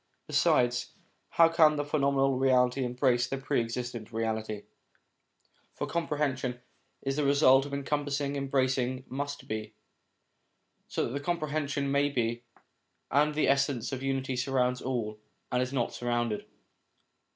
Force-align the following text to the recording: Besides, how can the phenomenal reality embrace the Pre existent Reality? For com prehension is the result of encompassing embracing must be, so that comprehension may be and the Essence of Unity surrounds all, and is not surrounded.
Besides, 0.25 0.93
how 1.29 1.47
can 1.47 1.75
the 1.75 1.85
phenomenal 1.85 2.39
reality 2.39 2.83
embrace 2.83 3.27
the 3.27 3.37
Pre 3.37 3.61
existent 3.61 4.11
Reality? 4.11 4.63
For 5.75 5.85
com 5.85 6.07
prehension 6.07 6.59
is 7.03 7.17
the 7.17 7.23
result 7.23 7.67
of 7.67 7.73
encompassing 7.75 8.35
embracing 8.35 9.05
must 9.07 9.47
be, 9.47 9.75
so 10.87 11.07
that 11.07 11.23
comprehension 11.23 11.91
may 11.91 12.09
be 12.09 12.43
and 13.11 13.35
the 13.35 13.47
Essence 13.47 13.91
of 13.91 14.01
Unity 14.01 14.35
surrounds 14.35 14.81
all, 14.81 15.19
and 15.51 15.61
is 15.61 15.71
not 15.71 15.93
surrounded. 15.93 16.47